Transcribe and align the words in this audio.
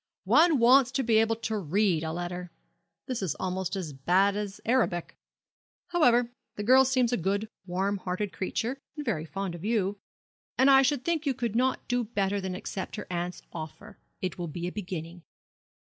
One 0.25 0.57
wants 0.57 0.91
to 0.93 1.03
be 1.03 1.17
able 1.17 1.35
to 1.35 1.59
read 1.59 2.03
a 2.03 2.11
letter. 2.11 2.49
This 3.05 3.21
is 3.21 3.35
almost 3.35 3.75
as 3.75 3.93
bad 3.93 4.35
as 4.35 4.59
Arabic. 4.65 5.15
However, 5.89 6.31
the 6.55 6.63
girl 6.63 6.85
seems 6.85 7.13
a 7.13 7.17
good, 7.17 7.47
warm 7.67 7.97
hearted 7.97 8.33
creature, 8.33 8.79
and 8.95 9.05
very 9.05 9.25
fond 9.25 9.53
of 9.53 9.63
you; 9.63 9.99
and 10.57 10.71
I 10.71 10.81
should 10.81 11.05
think 11.05 11.27
you 11.27 11.35
could 11.35 11.55
not 11.55 11.87
do 11.87 12.03
better 12.03 12.41
than 12.41 12.55
accept 12.55 12.95
her 12.95 13.05
aunt's 13.11 13.43
offer. 13.53 13.99
It 14.23 14.39
will 14.39 14.47
be 14.47 14.65
a 14.65 14.71
beginning.' 14.71 15.21